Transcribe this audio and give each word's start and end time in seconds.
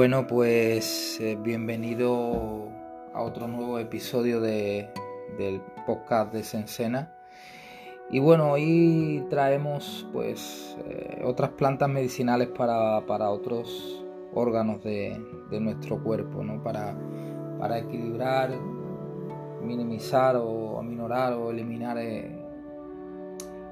Bueno, 0.00 0.26
pues 0.26 1.20
eh, 1.20 1.36
bienvenido 1.38 2.70
a 3.12 3.20
otro 3.20 3.46
nuevo 3.48 3.78
episodio 3.78 4.40
de, 4.40 4.88
del 5.36 5.60
podcast 5.86 6.32
de 6.32 6.42
Sensena. 6.42 7.12
Y 8.10 8.18
bueno, 8.18 8.52
hoy 8.52 9.26
traemos 9.28 10.08
pues 10.10 10.74
eh, 10.86 11.20
otras 11.22 11.50
plantas 11.50 11.90
medicinales 11.90 12.48
para, 12.48 13.04
para 13.04 13.28
otros 13.28 14.02
órganos 14.32 14.82
de, 14.82 15.22
de, 15.50 15.60
nuestro 15.60 16.02
cuerpo, 16.02 16.42
¿no? 16.42 16.62
Para, 16.62 16.96
para 17.58 17.80
equilibrar, 17.80 18.52
minimizar 19.62 20.34
o 20.36 20.78
aminorar 20.78 21.34
o 21.34 21.50
eliminar 21.50 21.98
eh, 21.98 22.42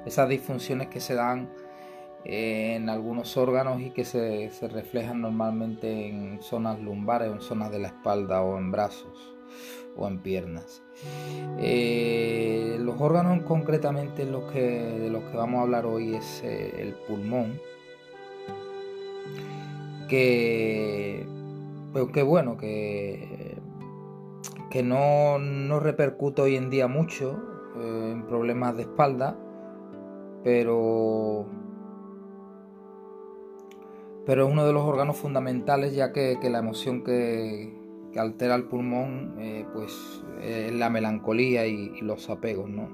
esas 0.05 0.29
disfunciones 0.29 0.89
que 0.89 1.01
se 1.01 1.15
dan 1.15 1.49
en 2.31 2.91
algunos 2.91 3.39
órganos 3.39 3.81
y 3.81 3.91
que 3.91 4.05
se, 4.05 4.51
reflejan 4.69 5.23
normalmente 5.23 6.09
en 6.09 6.43
zonas 6.43 6.79
lumbares 6.79 7.33
en 7.33 7.41
zonas 7.41 7.71
de 7.71 7.79
la 7.79 7.89
espalda 7.89 8.43
o 8.43 8.59
en 8.59 8.71
brazos 8.71 9.35
o 9.97 10.07
en 10.07 10.19
piernas. 10.19 10.83
Eh, 11.59 12.77
los 12.81 13.01
órganos 13.01 13.43
concretamente 13.45 14.27
los 14.27 14.53
que, 14.53 14.61
de 14.61 15.11
los 15.11 15.25
que 15.25 15.37
vamos 15.39 15.61
a 15.61 15.63
hablar 15.63 15.87
hoy 15.87 16.17
es 16.17 16.43
eh, 16.45 16.83
el 16.83 16.93
pulmón, 16.93 17.59
que, 20.07 21.27
pues, 21.93 22.09
que 22.13 22.23
bueno, 22.23 22.59
que, 22.59 23.57
que 24.71 24.83
no, 24.83 25.39
no, 25.39 25.81
repercute 25.81 26.43
hoy 26.43 26.57
en 26.57 26.69
día 26.69 26.89
mucho 26.89 27.43
eh, 27.81 28.11
en 28.13 28.27
problemas 28.27 28.77
de 28.77 28.83
espalda, 28.83 29.39
pero, 30.45 31.47
pero 34.29 34.47
es 34.47 34.53
uno 34.53 34.67
de 34.67 34.75
los 34.75 34.83
órganos 34.83 35.17
fundamentales 35.17 35.95
ya 35.95 36.13
que, 36.13 36.39
la 36.51 36.59
emoción 36.59 37.03
que, 37.03 37.73
altera 38.15 38.57
el 38.57 38.65
pulmón, 38.65 39.37
eh, 39.39 39.65
pues 39.73 40.23
es 40.43 40.71
la 40.71 40.91
melancolía 40.91 41.67
y, 41.67 41.99
los 42.03 42.29
apegos, 42.29 42.69
¿no? 42.69 42.91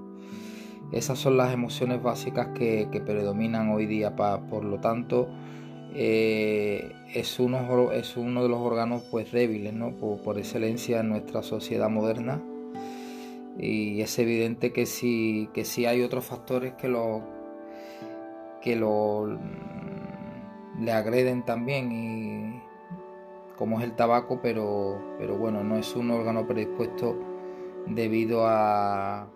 Esas 0.93 1.19
son 1.19 1.37
las 1.37 1.53
emociones 1.53 2.01
básicas 2.01 2.51
que, 2.55 2.87
que 2.93 3.01
predominan 3.01 3.71
hoy 3.71 3.87
día, 3.87 4.15
pa, 4.15 4.47
por 4.47 4.63
lo 4.63 4.79
tanto, 4.79 5.29
eh, 5.97 6.93
es, 7.13 7.41
uno, 7.41 7.91
es 7.91 8.17
uno 8.17 8.45
de 8.45 8.48
los 8.48 8.61
órganos 8.61 9.03
pues 9.11 9.33
débiles, 9.33 9.75
¿no? 9.75 9.91
Por, 9.97 10.23
por, 10.23 10.39
excelencia 10.39 11.01
en 11.01 11.09
nuestra 11.09 11.43
sociedad 11.43 11.91
moderna. 11.91 12.41
Y 13.59 14.01
es 14.03 14.17
evidente 14.21 14.73
que 14.73 14.87
si, 14.87 15.48
que 15.53 15.65
si 15.65 15.85
hay 15.85 16.03
otros 16.03 16.27
factores 16.27 16.75
que 16.75 16.87
lo, 16.87 17.25
que 18.63 18.77
lo 18.77 19.37
le 20.80 20.92
agreden 20.92 21.44
también 21.44 21.92
y 21.92 22.62
como 23.56 23.78
es 23.78 23.84
el 23.84 23.92
tabaco, 23.92 24.41
pero, 24.42 24.98
pero 25.19 25.36
bueno, 25.36 25.62
no 25.62 25.77
es 25.77 25.94
un 25.94 26.11
órgano 26.11 26.47
predispuesto 26.47 27.17
debido 27.86 28.47
a, 28.47 29.28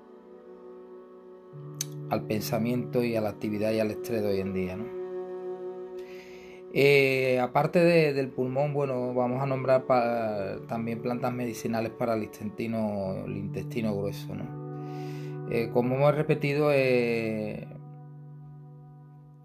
al 2.10 2.22
pensamiento 2.24 3.04
y 3.04 3.16
a 3.16 3.20
la 3.20 3.30
actividad 3.30 3.72
y 3.72 3.80
al 3.80 3.90
estrés 3.90 4.22
de 4.22 4.28
hoy 4.28 4.40
en 4.40 4.52
día. 4.52 4.76
¿no? 4.76 4.84
Eh, 6.74 7.38
aparte 7.40 7.78
de, 7.78 8.12
del 8.12 8.28
pulmón, 8.28 8.74
bueno, 8.74 9.14
vamos 9.14 9.42
a 9.42 9.46
nombrar 9.46 9.84
también 10.66 11.00
plantas 11.00 11.32
medicinales 11.32 11.92
para 11.92 12.14
el 12.14 12.24
intestino, 12.24 13.24
el 13.24 13.36
intestino 13.36 13.96
grueso. 13.96 14.34
¿no? 14.34 15.48
Eh, 15.50 15.70
como 15.72 15.94
hemos 15.94 16.14
repetido, 16.14 16.70
eh, 16.72 17.68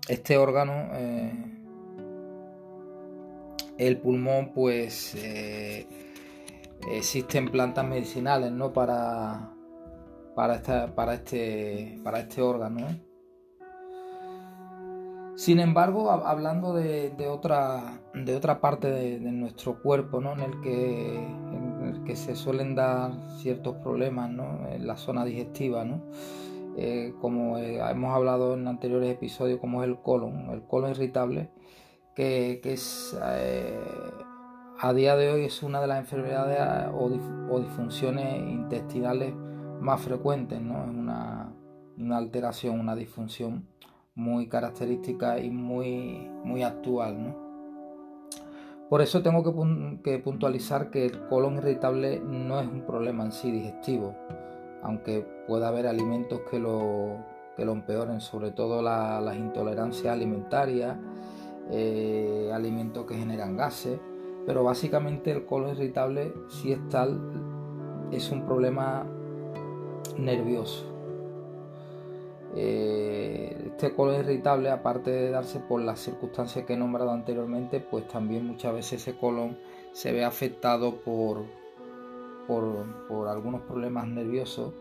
este 0.09 0.37
órgano 0.37 0.89
el 3.77 3.97
pulmón 3.97 4.51
pues 4.53 5.15
eh, 5.15 5.87
existen 6.91 7.49
plantas 7.49 7.85
medicinales 7.85 8.51
¿no? 8.51 8.73
para, 8.73 9.51
para, 10.35 10.55
esta, 10.55 10.93
para, 10.93 11.15
este, 11.15 11.99
para 12.03 12.19
este 12.19 12.41
órgano. 12.41 12.87
¿eh? 12.87 13.01
Sin 15.35 15.59
embargo, 15.59 16.11
hablando 16.11 16.73
de, 16.73 17.11
otra, 17.27 18.01
de 18.13 18.35
otra 18.35 18.61
parte 18.61 18.91
de, 18.91 19.19
nuestro 19.19 19.81
cuerpo 19.81 20.21
¿no? 20.21 20.33
en, 20.33 20.41
el 20.41 20.61
que, 20.61 21.15
en 21.15 21.93
el 21.95 22.03
que 22.03 22.15
se 22.15 22.35
suelen 22.35 22.75
dar 22.75 23.13
ciertos 23.39 23.75
problemas 23.77 24.29
¿no? 24.29 24.67
en 24.69 24.85
la 24.85 24.95
zona 24.95 25.25
digestiva, 25.25 25.83
¿no? 25.85 26.01
Eh, 26.75 27.13
como 27.21 27.59
hemos 27.59 28.15
hablado 28.15 28.55
en 28.55 28.67
anteriores 28.67 29.11
episodios, 29.11 29.59
como 29.59 29.83
es 29.83 29.89
el 29.89 29.97
colon, 29.99 30.49
el 30.49 30.63
colon 30.63 30.89
irritable 30.89 31.51
que, 32.15 32.61
es, 32.63 33.17
eh, 33.23 33.79
a 34.79 34.93
día 34.93 35.15
de 35.15 35.31
hoy 35.31 35.45
es 35.45 35.63
una 35.63 35.81
de 35.81 35.87
las 35.87 35.99
enfermedades 35.99 36.89
o, 36.93 37.59
disfunciones 37.59 38.37
intestinales 38.49 39.33
más 39.79 40.01
frecuentes, 40.01 40.61
¿no? 40.61 40.83
Es 40.83 40.89
una, 40.89 41.53
una, 41.97 42.17
alteración, 42.17 42.79
una 42.79 42.95
disfunción 42.95 43.67
muy 44.15 44.47
característica 44.47 45.39
y 45.39 45.49
muy, 45.49 46.29
muy 46.43 46.63
actual, 46.63 47.23
¿no? 47.23 47.43
Por 48.89 49.01
eso 49.01 49.23
tengo 49.23 49.43
que, 50.03 50.19
puntualizar 50.19 50.91
que 50.91 51.05
el 51.05 51.27
colon 51.27 51.57
irritable 51.57 52.19
no 52.19 52.59
es 52.59 52.67
un 52.67 52.85
problema 52.85 53.25
en 53.25 53.31
sí 53.31 53.51
digestivo, 53.51 54.15
aunque 54.83 55.25
pueda 55.47 55.69
haber 55.69 55.87
alimentos 55.87 56.41
que 56.51 56.59
lo, 56.59 57.25
que 57.55 57.65
lo 57.65 57.71
empeoren, 57.71 58.21
sobre 58.21 58.51
todo 58.51 58.83
la, 58.83 59.19
las 59.19 59.35
intolerancias 59.35 60.13
alimentarias, 60.13 60.97
eh, 61.71 62.51
alimentos 62.53 63.05
que 63.05 63.15
generan 63.15 63.55
gases, 63.55 63.99
pero 64.45 64.63
básicamente 64.63 65.31
el 65.31 65.45
colon 65.45 65.71
irritable 65.71 66.33
si 66.49 66.73
es 66.73 66.89
tal, 66.89 67.19
es 68.11 68.31
un 68.31 68.45
problema 68.45 69.05
nervioso. 70.17 70.85
Eh, 72.55 73.71
este 73.71 73.95
colon 73.95 74.19
irritable, 74.19 74.69
aparte 74.69 75.09
de 75.09 75.31
darse 75.31 75.59
por 75.59 75.81
las 75.81 75.99
circunstancias 75.99 76.65
que 76.65 76.73
he 76.73 76.77
nombrado 76.77 77.11
anteriormente, 77.11 77.79
pues 77.79 78.07
también 78.07 78.45
muchas 78.45 78.73
veces 78.73 79.01
ese 79.01 79.17
colon 79.17 79.57
se 79.91 80.11
ve 80.11 80.23
afectado 80.23 80.97
por, 80.97 81.43
por, 82.47 83.27
algunos 83.27 83.61
problemas 83.61 84.07
nerviosos 84.07 84.73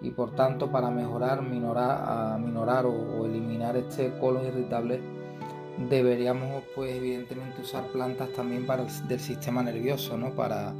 y 0.00 0.10
por 0.10 0.34
tanto 0.34 0.70
para 0.72 0.90
mejorar, 0.90 1.42
minorar, 1.42 2.40
minorar 2.40 2.86
o, 2.86 2.92
o 2.92 3.26
eliminar 3.26 3.76
este 3.76 4.18
colon 4.18 4.44
irritable 4.46 5.00
deberíamos 5.78 6.64
pues 6.74 6.94
evidentemente 6.94 7.60
usar 7.62 7.84
plantas 7.88 8.30
también 8.30 8.66
para 8.66 8.82
el 8.82 9.08
del 9.08 9.20
sistema 9.20 9.62
nervioso, 9.62 10.16
¿no? 10.16 10.30
Para, 10.30 10.72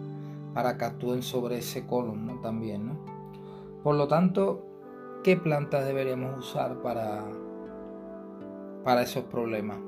para 0.54 0.76
que 0.76 0.84
actúen 0.84 1.22
sobre 1.22 1.58
ese 1.58 1.86
colon, 1.86 2.26
¿no? 2.26 2.40
También, 2.40 2.86
¿no? 2.86 2.96
Por 3.82 3.96
lo 3.96 4.08
tanto, 4.08 4.66
¿qué 5.22 5.36
plantas 5.36 5.84
deberíamos 5.86 6.38
usar 6.38 6.80
para, 6.82 7.24
para 8.84 9.02
esos 9.02 9.24
problemas? 9.24 9.78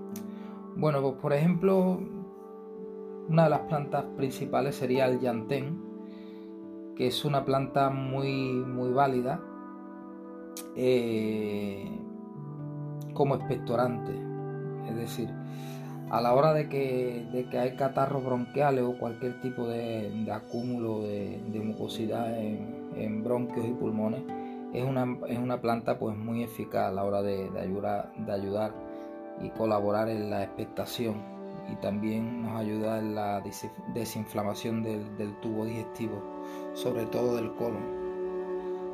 Bueno, 0.76 1.00
pues 1.00 1.14
por 1.14 1.32
ejemplo, 1.32 2.00
una 3.28 3.44
de 3.44 3.50
las 3.50 3.60
plantas 3.60 4.04
principales 4.16 4.76
sería 4.76 5.06
el 5.06 5.20
yantén, 5.20 5.82
que 6.94 7.08
es 7.08 7.24
una 7.24 7.44
planta 7.44 7.90
muy, 7.90 8.52
muy 8.52 8.90
válida 8.90 9.40
eh, 10.76 11.90
como 13.14 13.36
expectorante 13.36 14.27
es 14.88 14.96
decir, 14.96 15.28
a 16.10 16.20
la 16.20 16.34
hora 16.34 16.54
de 16.54 16.68
que, 16.68 17.26
de 17.32 17.48
que 17.48 17.58
hay 17.58 17.76
catarros 17.76 18.24
bronquiales 18.24 18.84
o 18.84 18.98
cualquier 18.98 19.40
tipo 19.40 19.66
de, 19.66 20.10
de 20.10 20.32
acúmulo 20.32 21.00
de, 21.02 21.60
mucosidad 21.62 22.38
en, 22.40 23.22
bronquios 23.22 23.66
y 23.66 23.72
pulmones, 23.72 24.22
es 24.72 24.84
una, 24.84 25.18
es 25.28 25.38
una, 25.38 25.60
planta 25.60 25.98
pues 25.98 26.16
muy 26.16 26.42
eficaz 26.42 26.88
a 26.88 26.92
la 26.92 27.04
hora 27.04 27.22
de, 27.22 27.50
ayudar, 27.60 28.12
de 28.16 28.32
ayudar 28.32 28.72
y 29.42 29.50
colaborar 29.50 30.08
en 30.08 30.30
la 30.30 30.42
expectación 30.42 31.22
y 31.70 31.76
también 31.76 32.42
nos 32.42 32.58
ayuda 32.58 32.98
en 32.98 33.14
la 33.14 33.42
desinflamación 33.94 34.82
del, 34.82 35.16
del 35.18 35.38
tubo 35.40 35.66
digestivo, 35.66 36.22
sobre 36.74 37.04
todo 37.06 37.36
del 37.36 37.52
colon. 37.54 37.98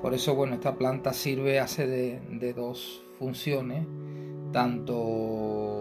Por 0.02 0.12
eso, 0.12 0.34
bueno, 0.34 0.54
esta 0.54 0.74
planta 0.74 1.12
sirve, 1.12 1.60
hace 1.60 1.86
de, 1.86 2.20
de 2.28 2.52
dos 2.52 3.02
funciones, 3.18 3.86
tanto 4.52 5.73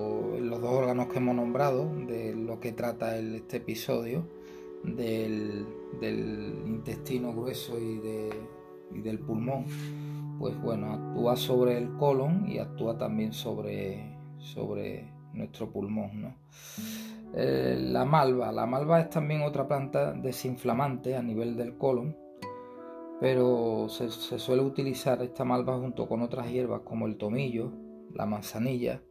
dos 0.63 0.71
órganos 0.71 1.07
que 1.07 1.17
hemos 1.17 1.35
nombrado, 1.35 1.93
de 2.07 2.33
lo 2.33 2.59
que 2.61 2.71
trata 2.71 3.17
el, 3.17 3.35
este 3.35 3.57
episodio, 3.57 4.25
del, 4.83 5.65
intestino 6.65 7.33
grueso 7.33 7.77
y, 7.79 7.99
de, 7.99 8.29
y 8.95 9.01
del 9.01 9.19
pulmón, 9.19 9.65
pues 10.39 10.59
bueno, 10.61 10.93
actúa 10.93 11.35
sobre 11.35 11.77
el 11.77 11.93
colon 11.97 12.49
y 12.49 12.59
actúa 12.59 12.97
también 12.97 13.33
sobre, 13.33 14.17
nuestro 15.33 15.69
pulmón. 15.69 16.21
¿no? 16.21 16.35
Eh, 17.35 17.77
la 17.79 18.05
malva, 18.05 18.51
la 18.53 18.65
malva 18.65 19.01
es 19.01 19.09
también 19.09 19.41
otra 19.41 19.67
planta 19.67 20.13
desinflamante 20.13 21.17
a 21.17 21.21
nivel 21.21 21.57
del 21.57 21.77
colon, 21.77 22.15
pero 23.19 23.89
se 23.89 24.09
suele 24.39 24.63
utilizar 24.63 25.21
esta 25.21 25.43
malva 25.43 25.77
junto 25.77 26.07
con 26.07 26.21
otras 26.21 26.49
hierbas 26.49 26.81
como 26.85 27.05
el 27.05 27.17
tomillo, 27.17 27.71
la 28.13 28.25
manzanilla, 28.25 29.01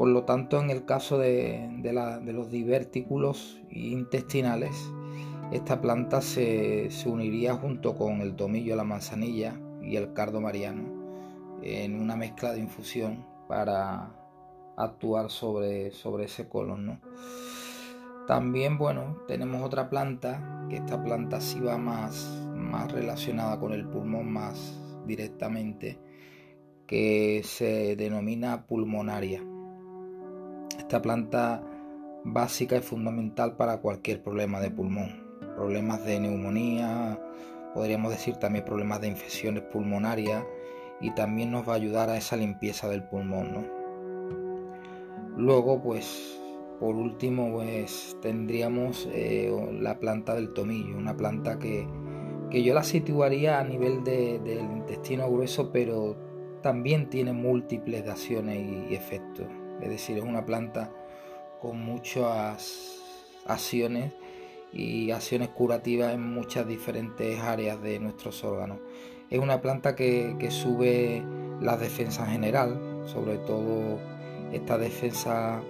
Por 0.00 0.08
lo 0.08 0.24
tanto, 0.24 0.58
en 0.62 0.70
el 0.70 0.86
caso 0.86 1.18
de, 1.18 1.68
los 2.24 2.50
divertículos 2.50 3.60
intestinales, 3.68 4.90
esta 5.52 5.82
planta 5.82 6.22
se, 6.22 6.88
uniría 7.04 7.52
junto 7.52 7.94
con 7.96 8.22
el 8.22 8.34
tomillo, 8.34 8.76
la 8.76 8.84
manzanilla 8.84 9.60
y 9.82 9.96
el 9.96 10.14
cardo 10.14 10.40
mariano 10.40 10.84
en 11.62 12.00
una 12.00 12.16
mezcla 12.16 12.54
de 12.54 12.60
infusión 12.60 13.26
para 13.46 14.10
actuar 14.78 15.28
sobre, 15.28 15.88
ese 15.88 16.48
colon. 16.48 16.98
También, 18.26 18.78
bueno, 18.78 19.18
tenemos 19.28 19.62
otra 19.62 19.90
planta, 19.90 20.66
que 20.70 20.76
esta 20.76 21.04
planta 21.04 21.42
sí 21.42 21.60
va 21.60 21.76
más 21.76 22.42
relacionada 22.90 23.60
con 23.60 23.74
el 23.74 23.86
pulmón 23.86 24.32
más 24.32 24.80
directamente, 25.06 26.00
que 26.86 27.42
se 27.44 27.96
denomina 27.96 28.66
pulmonaria. 28.66 29.44
Esta 30.90 31.02
planta 31.02 31.62
básica 32.24 32.74
es 32.74 32.84
fundamental 32.84 33.54
para 33.54 33.80
cualquier 33.80 34.24
problema 34.24 34.58
de 34.58 34.72
pulmón, 34.72 35.22
problemas 35.54 36.04
de 36.04 36.18
neumonía, 36.18 37.16
podríamos 37.74 38.10
decir 38.10 38.38
también 38.38 38.64
problemas 38.64 39.00
de 39.00 39.06
infecciones 39.06 39.62
pulmonarias 39.62 40.44
y 41.00 41.12
también 41.12 41.52
nos 41.52 41.68
va 41.68 41.74
a 41.74 41.76
ayudar 41.76 42.10
a 42.10 42.16
esa 42.16 42.34
limpieza 42.34 42.88
del 42.88 43.04
pulmón. 43.04 43.52
¿no? 43.52 43.64
Luego, 45.36 45.80
pues 45.80 46.40
por 46.80 46.96
último, 46.96 47.52
pues 47.52 48.16
tendríamos 48.20 49.08
eh, 49.12 49.48
la 49.78 50.00
planta 50.00 50.34
del 50.34 50.52
tomillo, 50.52 50.96
una 50.96 51.16
planta 51.16 51.56
que, 51.60 51.86
yo 52.50 52.74
la 52.74 52.82
situaría 52.82 53.60
a 53.60 53.64
nivel 53.64 54.02
del 54.02 54.58
intestino 54.58 55.30
grueso, 55.30 55.70
pero 55.70 56.16
también 56.64 57.08
tiene 57.08 57.32
múltiples 57.32 58.08
acciones 58.08 58.88
y, 58.90 58.92
efectos. 58.96 59.46
Es 59.82 59.88
decir, 59.88 60.18
es 60.18 60.24
una 60.24 60.44
planta 60.44 60.90
con 61.60 61.80
muchas 61.80 63.00
acciones 63.46 64.12
y 64.72 65.10
acciones 65.10 65.48
curativas 65.48 66.14
en 66.14 66.32
muchas 66.32 66.66
diferentes 66.66 67.40
áreas 67.40 67.82
de 67.82 67.98
nuestros 67.98 68.42
órganos. 68.44 68.78
Es 69.30 69.38
una 69.38 69.60
planta 69.60 69.94
que, 69.94 70.36
sube 70.50 71.22
la 71.60 71.76
defensa 71.76 72.26
general, 72.26 72.80
sobre 73.06 73.38
todo 73.38 73.98
esta 74.52 74.78
defensa 74.78 75.62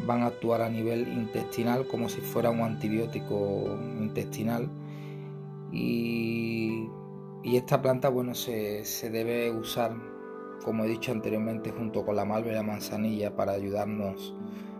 van 0.00 0.22
a 0.22 0.26
actuar 0.26 0.60
a 0.60 0.68
nivel 0.68 1.08
intestinal 1.08 1.86
como 1.86 2.10
si 2.10 2.20
fuera 2.20 2.50
un 2.50 2.60
antibiótico 2.60 3.78
intestinal 3.98 4.68
y, 5.72 6.88
esta 7.44 7.80
planta 7.80 8.10
bueno 8.10 8.34
se, 8.34 8.82
debe 9.10 9.50
usar 9.50 9.96
como 10.64 10.84
he 10.84 10.88
dicho 10.88 11.12
anteriormente 11.12 11.70
junto 11.70 12.04
con 12.04 12.16
la 12.16 12.24
malva 12.24 12.50
y 12.50 12.54
la 12.54 12.62
manzanilla 12.62 13.34
para 13.34 13.52
ayudarnos 13.52 14.34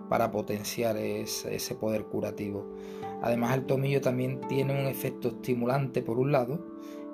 para 0.09 0.31
potenciar 0.31 0.97
ese, 0.97 1.75
poder 1.75 2.05
curativo. 2.05 2.65
Además 3.23 3.57
el 3.57 3.67
tomillo 3.67 4.01
también 4.01 4.41
tiene 4.49 4.79
un 4.79 4.87
efecto 4.87 5.29
estimulante 5.29 6.03
por 6.03 6.19
un 6.19 6.33
lado 6.33 6.61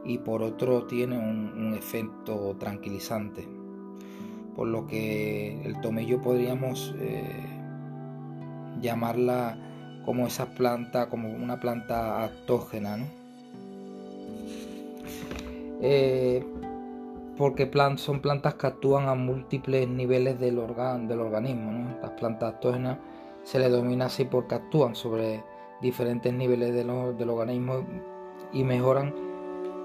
y 0.04 0.18
por 0.18 0.42
otro 0.42 0.86
tiene 0.86 1.18
un 1.18 1.74
efecto 1.74 2.56
tranquilizante. 2.58 3.48
Por 4.54 4.68
lo 4.68 4.86
que 4.86 5.62
el 5.64 5.80
tomillo 5.80 6.20
podríamos 6.20 6.94
eh, 6.98 7.46
llamarla 8.80 9.56
como 10.04 10.26
esa 10.26 10.54
planta, 10.54 11.08
como 11.08 11.30
una 11.30 11.58
planta 11.58 12.24
actógena, 12.24 12.98
eh, 15.80 16.44
porque 17.42 17.68
son 17.96 18.20
plantas 18.20 18.54
que 18.54 18.68
actúan 18.68 19.08
a 19.08 19.16
múltiples 19.16 19.88
niveles 19.88 20.38
del, 20.38 20.60
organismo. 20.60 21.98
Las 22.00 22.12
plantas 22.12 22.54
actógenas 22.54 22.98
se 23.42 23.58
les 23.58 23.68
domina 23.68 24.04
así 24.04 24.26
porque 24.26 24.54
actúan 24.54 24.94
sobre 24.94 25.42
diferentes 25.80 26.32
niveles 26.32 26.72
del 26.72 26.88
organismo 27.30 27.84
y 28.52 28.62
mejoran 28.62 29.12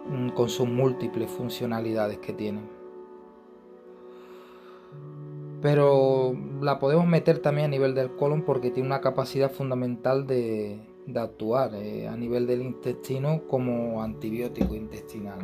mm, 0.08 0.30
con 0.36 0.50
sus 0.50 0.70
múltiples 0.70 1.32
funcionalidades 1.32 2.20
que 2.20 2.34
tienen 2.34 2.70
pero 5.60 6.36
la 6.62 6.78
podemos 6.78 7.08
meter 7.08 7.40
también 7.40 7.66
a 7.66 7.70
nivel 7.70 7.96
del 7.96 8.16
colon 8.16 8.44
porque 8.44 8.70
tiene 8.70 8.90
una 8.90 9.02
capacidad 9.02 9.50
fundamental 9.50 10.28
de, 10.28 10.80
actuar 11.16 11.74
eh, 11.74 12.08
a 12.08 12.16
nivel 12.16 12.46
del 12.46 12.62
intestino 12.62 13.48
como 13.48 14.04
antibiótico 14.04 14.76
intestinal. 14.76 15.40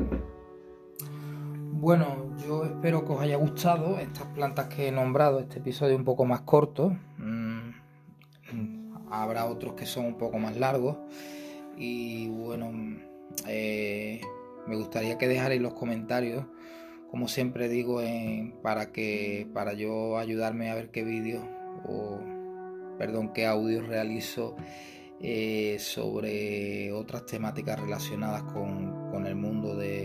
Bueno, 1.75 2.35
yo 2.45 2.65
espero 2.65 3.05
que 3.05 3.13
os 3.13 3.21
haya 3.21 3.35
gustado 3.37 3.99
estas 3.99 4.27
plantas 4.27 4.67
que 4.67 4.87
he 4.87 4.91
nombrado, 4.91 5.39
este 5.39 5.59
episodio 5.59 5.95
un 5.95 6.05
poco 6.05 6.25
más 6.25 6.41
corto. 6.41 6.95
Mm, 7.17 7.71
habrá 9.11 9.45
otros 9.45 9.73
que 9.73 9.85
son 9.85 10.05
un 10.05 10.17
poco 10.17 10.39
más 10.39 10.55
largos. 10.57 10.97
Y 11.77 12.29
bueno, 12.29 12.71
eh, 13.47 14.21
me 14.67 14.75
gustaría 14.75 15.17
que 15.17 15.27
dejarais 15.27 15.61
los 15.61 15.73
comentarios 15.73 16.45
como 17.13 17.27
siempre 17.27 17.69
digo, 17.69 18.01
para 18.63 18.91
que 18.91 19.47
para 19.53 19.73
yo 19.73 20.17
ayudarme 20.17 20.71
a 20.71 20.73
ver 20.73 20.89
qué 20.89 21.03
vídeos 21.03 21.43
o 21.87 22.19
perdón, 22.97 23.33
qué 23.33 23.45
audios 23.45 23.85
realizo 23.85 24.55
eh, 25.21 25.77
sobre 25.77 26.91
otras 26.91 27.27
temáticas 27.27 27.79
relacionadas 27.79 28.41
con, 28.41 29.27
el 29.27 29.35
mundo 29.35 29.75
de, 29.75 30.02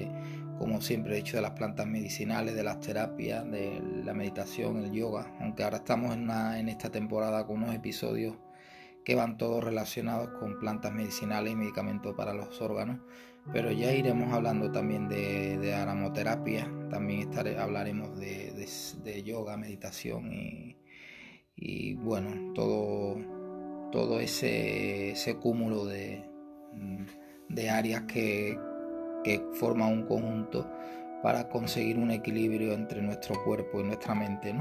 como 0.58 0.80
siempre 0.80 1.14
he 1.14 1.16
dicho, 1.16 1.36
de 1.36 1.42
las 1.42 1.52
plantas 1.52 1.86
medicinales, 1.86 2.54
de 2.54 2.64
las 2.64 2.80
terapias, 2.80 3.48
de 3.50 3.80
la 4.04 4.12
meditación, 4.12 4.84
el 4.84 4.92
yoga, 4.92 5.32
aunque 5.40 5.62
ahora 5.62 5.78
estamos 5.78 6.14
en, 6.14 6.68
esta 6.68 6.90
temporada 6.90 7.46
con 7.46 7.62
unos 7.62 7.74
episodios 7.74 8.36
que 9.04 9.14
van 9.14 9.38
todos 9.38 9.64
relacionados 9.64 10.30
con 10.38 10.58
plantas 10.58 10.92
medicinales 10.92 11.52
y 11.52 11.56
medicamentos 11.56 12.14
para 12.14 12.34
los 12.34 12.60
órganos. 12.60 12.98
Pero 13.52 13.72
ya 13.72 13.94
iremos 13.94 14.30
hablando 14.34 14.70
también 14.70 15.08
de, 15.08 15.56
de 15.56 15.72
también 16.90 17.30
hablaremos 17.58 18.18
de, 18.18 19.22
yoga, 19.24 19.56
meditación 19.56 20.76
y, 21.56 21.94
bueno, 21.94 22.52
todo 22.54 24.20
ese, 24.20 25.36
cúmulo 25.40 25.86
de, 25.86 26.24
áreas 27.70 28.02
que, 28.02 28.58
que 29.28 29.44
forman 29.52 29.92
un 29.92 30.06
conjunto 30.06 30.66
para 31.22 31.48
conseguir 31.50 31.98
un 31.98 32.10
equilibrio 32.10 32.72
entre 32.72 33.02
nuestro 33.02 33.34
cuerpo 33.44 33.80
y 33.80 33.84
nuestra 33.84 34.14
mente. 34.14 34.54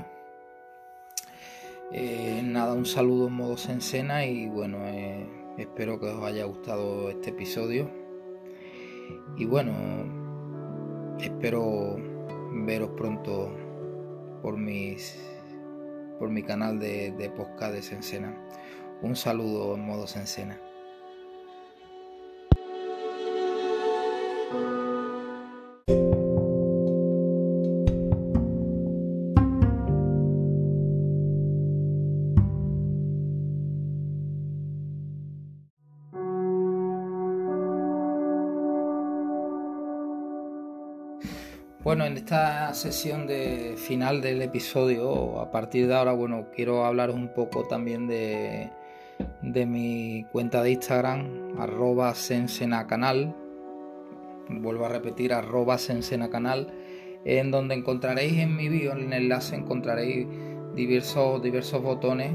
Eh, 1.93 2.41
nada, 2.43 2.73
un 2.73 2.85
saludo 2.85 3.27
en 3.27 3.33
modo 3.33 3.55
sencena 3.55 4.25
y 4.25 4.49
bueno, 4.49 4.79
eh, 4.81 5.25
espero 5.57 6.01
que 6.01 6.07
os 6.07 6.21
haya 6.21 6.43
gustado 6.43 7.09
este 7.09 7.29
episodio. 7.29 7.89
Y 9.37 9.45
bueno, 9.45 9.73
espero 11.17 11.95
veros 12.65 12.89
pronto 12.97 13.55
por 14.41 14.57
mis 14.57 15.17
por 16.19 16.29
mi 16.29 16.41
canal 16.43 16.79
de, 16.79 17.11
de 17.11 17.29
podcast 17.29 17.73
de 17.73 17.81
Sensena. 17.83 18.35
Un 19.01 19.15
saludo 19.15 19.75
en 19.75 19.85
modo 19.85 20.07
Sensena. 20.07 20.59
Bueno, 41.87 42.05
en 42.05 42.17
esta 42.17 42.73
sesión 42.73 43.27
de 43.27 43.75
final 43.77 44.19
del 44.19 44.41
episodio, 44.41 45.39
a 45.39 45.51
partir 45.51 45.87
de 45.87 45.95
ahora, 45.95 46.11
bueno, 46.11 46.47
quiero 46.53 46.83
hablaros 46.83 47.15
un 47.15 47.33
poco 47.33 47.63
también 47.63 48.07
de, 48.07 48.69
mi 49.41 50.25
cuenta 50.33 50.61
de 50.63 50.71
Instagram, 50.71 51.57
arroba 51.57 52.13
sensenacanal. 52.13 53.33
Vuelvo 54.49 54.85
a 54.85 54.89
repetir, 54.89 55.31
arroba 55.31 55.77
sensenacanal, 55.77 56.73
en 57.23 57.51
donde 57.51 57.75
encontraréis 57.75 58.33
en 58.33 58.57
mi 58.57 58.67
bio, 58.67 58.91
en 58.91 59.13
el 59.13 59.23
enlace, 59.23 59.55
encontraréis 59.55 60.27
diversos, 60.75 61.41
diversos 61.41 61.81
botones. 61.81 62.33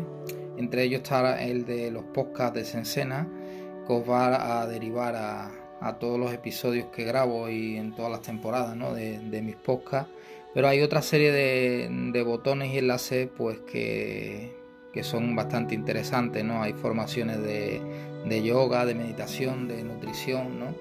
Entre 0.57 0.85
ellos 0.85 1.03
está 1.03 1.45
el 1.45 1.67
de 1.67 1.91
los 1.91 2.05
podcasts 2.05 2.55
de 2.55 2.65
Sensena, 2.65 3.29
que 3.87 3.93
os 3.93 4.09
va 4.09 4.63
a 4.63 4.67
derivar 4.67 5.15
a, 5.15 5.62
a 5.83 5.95
todos 5.95 6.19
los 6.19 6.33
episodios 6.33 6.87
que 6.87 7.05
grabo 7.05 7.49
y 7.49 7.77
en 7.77 7.95
todas 7.95 8.11
las 8.11 8.23
temporadas 8.23 8.77
de, 8.95 9.43
mis 9.43 9.57
podcasts. 9.57 10.13
Pero 10.55 10.69
hay 10.69 10.81
otra 10.81 11.03
serie 11.03 11.33
de, 11.33 12.23
botones 12.23 12.73
y 12.73 12.79
enlaces 12.79 13.29
pues 13.37 13.59
que, 13.61 14.55
son 15.03 15.35
bastante 15.35 15.75
interesantes. 15.75 16.45
¿no? 16.45 16.63
Hay 16.63 16.73
formaciones 16.75 17.43
de, 17.43 18.43
yoga, 18.43 18.87
de 18.87 18.95
meditación, 18.95 19.67
de 19.67 19.83
nutrición, 19.83 20.59
¿no? 20.61 20.75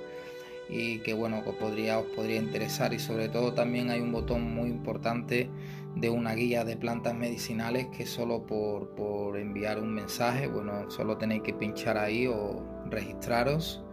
y 0.69 0.99
que 0.99 1.13
bueno, 1.13 1.43
que 1.43 1.51
podría, 1.51 1.99
os 1.99 2.05
podría 2.07 2.37
interesar. 2.37 2.93
Y 2.93 2.99
sobre 2.99 3.27
todo 3.27 3.53
también 3.53 3.89
hay 3.89 4.01
un 4.01 4.11
botón 4.11 4.53
muy 4.53 4.69
importante 4.69 5.49
de 5.95 6.09
una 6.09 6.35
guía 6.35 6.63
de 6.63 6.77
plantas 6.77 7.15
medicinales 7.15 7.87
que 7.87 8.05
solo 8.05 8.45
por, 8.45 8.89
por 8.95 9.37
enviar 9.37 9.79
un 9.79 9.93
mensaje, 9.93 10.47
bueno, 10.47 10.89
solo 10.89 11.17
tenéis 11.17 11.41
que 11.41 11.53
pinchar 11.53 11.97
ahí 11.97 12.27
o 12.27 12.63
registraros 12.89 13.83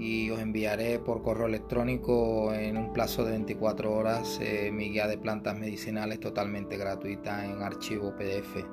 y 0.00 0.30
os 0.30 0.40
enviaré 0.40 0.98
por 0.98 1.22
correo 1.22 1.46
electrónico 1.46 2.54
en 2.54 2.78
un 2.78 2.90
plazo 2.94 3.22
de 3.22 3.32
24 3.32 3.92
horas 3.92 4.40
eh, 4.40 4.70
mi 4.72 4.88
guía 4.88 5.06
de 5.06 5.18
plantas 5.18 5.58
medicinales 5.58 6.20
totalmente 6.20 6.78
gratuita 6.78 7.44
en 7.44 7.62
archivo 7.62 8.16
PDF. 8.16 8.64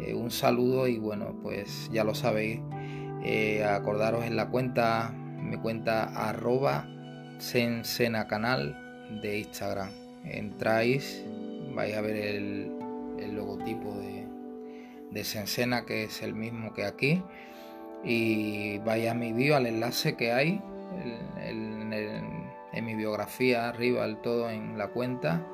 Eh, 0.00 0.14
un 0.14 0.32
saludo 0.32 0.88
y 0.88 0.98
bueno, 0.98 1.38
pues 1.40 1.88
ya 1.92 2.02
lo 2.02 2.16
sabéis, 2.16 2.60
eh, 3.22 3.64
acordaros 3.64 4.24
en 4.24 4.34
la 4.34 4.48
cuenta, 4.48 5.12
mi 5.12 5.56
cuenta 5.58 6.04
arroba 6.28 6.88
canal 8.28 8.76
de 9.22 9.38
Instagram. 9.38 9.90
Entráis, 10.24 11.24
vais 11.72 11.94
a 11.94 12.00
ver 12.00 12.16
el, 12.16 12.80
logotipo 13.32 13.94
de, 13.94 14.26
de 15.12 15.24
Sensena 15.24 15.86
que 15.86 16.04
es 16.04 16.22
el 16.22 16.34
mismo 16.34 16.72
que 16.72 16.84
aquí 16.84 17.22
y 18.04 18.78
vaya 18.78 19.12
a 19.12 19.14
mi 19.14 19.32
bio, 19.32 19.56
al 19.56 19.66
enlace 19.66 20.16
que 20.16 20.32
hay 20.32 20.60
en, 21.36 21.80
mi 22.84 22.94
biografía 22.94 23.68
arriba 23.68 24.06
del 24.06 24.16
todo 24.22 24.48
en 24.48 24.78
la 24.78 24.88
cuenta 24.88 25.46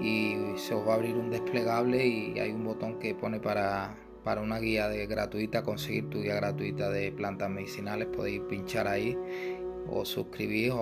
y 0.00 0.34
se 0.56 0.74
os 0.74 0.86
va 0.86 0.92
a 0.92 0.96
abrir 0.96 1.14
un 1.14 1.30
desplegable 1.30 2.04
y 2.04 2.38
hay 2.40 2.50
un 2.50 2.64
botón 2.64 2.98
que 2.98 3.14
pone 3.14 3.38
para, 3.38 3.94
para 4.24 4.40
una 4.40 4.58
guía 4.58 4.88
de 4.88 5.06
gratuita, 5.06 5.62
conseguir 5.62 6.10
tu 6.10 6.20
guía 6.20 6.34
gratuita 6.34 6.90
de 6.90 7.12
plantas 7.12 7.48
medicinales, 7.48 8.08
podéis 8.08 8.40
pinchar 8.48 8.88
ahí 8.88 9.16
o 9.88 10.04
suscribir 10.04 10.72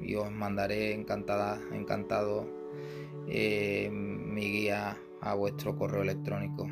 y 0.00 0.14
os 0.16 0.32
mandaré 0.32 0.94
encantada, 0.94 1.60
encantado 1.72 2.46
eh, 3.28 3.88
mi 3.92 4.50
guía 4.50 4.98
a 5.20 5.34
vuestro 5.34 5.76
correo 5.76 6.02
electrónico. 6.02 6.68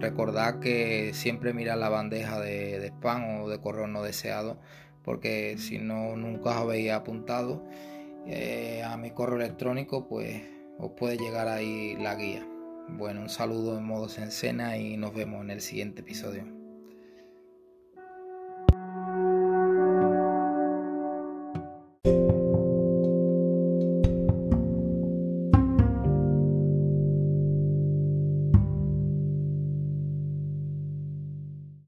Recordad 0.00 0.60
que 0.60 1.12
siempre 1.12 1.52
mirad 1.52 1.78
la 1.78 1.90
bandeja 1.90 2.40
de, 2.40 2.86
spam 2.86 3.42
o 3.42 3.50
de 3.50 3.60
correo 3.60 3.86
no 3.86 4.02
deseado, 4.02 4.58
porque 5.04 5.56
si 5.58 5.78
no 5.78 6.16
nunca 6.16 6.50
os 6.50 6.56
habéis 6.56 6.92
apuntado 6.92 7.62
eh, 8.26 8.82
a 8.82 8.96
mi 8.96 9.10
correo 9.10 9.36
electrónico, 9.36 10.08
pues 10.08 10.42
os 10.78 10.92
puede 10.92 11.18
llegar 11.18 11.48
ahí 11.48 11.96
la 12.00 12.14
guía. 12.14 12.46
Bueno, 12.88 13.20
un 13.20 13.28
saludo 13.28 13.76
en 13.76 13.84
modo 13.84 14.06
escena 14.06 14.78
y 14.78 14.96
nos 14.96 15.14
vemos 15.14 15.42
en 15.42 15.50
el 15.50 15.60
siguiente 15.60 16.00
episodio. 16.00 16.59